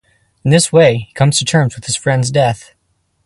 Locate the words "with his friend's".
1.75-2.31